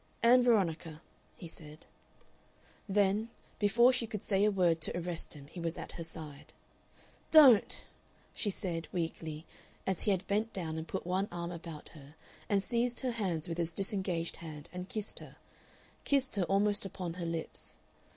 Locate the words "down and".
10.53-10.87